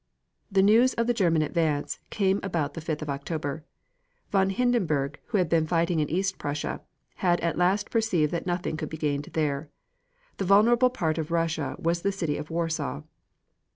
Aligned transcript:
The 0.51 0.63
news 0.63 0.95
of 0.95 1.05
the 1.05 1.13
German 1.13 1.43
advance 1.43 1.99
came 2.09 2.39
about 2.41 2.73
the 2.73 2.81
fifth 2.81 3.03
of 3.03 3.09
October. 3.11 3.63
Von 4.31 4.49
Hindenburg, 4.49 5.19
who 5.27 5.37
had 5.37 5.47
been 5.47 5.67
fighting 5.67 5.99
in 5.99 6.09
East 6.09 6.39
Prussia, 6.39 6.81
had 7.17 7.39
at 7.41 7.55
last 7.55 7.91
perceived 7.91 8.31
that 8.31 8.47
nothing 8.47 8.77
could 8.77 8.89
be 8.89 8.97
gained 8.97 9.25
there. 9.33 9.69
The 10.37 10.45
vulnerable 10.45 10.89
part 10.89 11.19
of 11.19 11.29
Russia 11.29 11.75
was 11.77 12.01
the 12.01 12.11
city 12.11 12.35
of 12.37 12.49
Warsaw. 12.49 13.03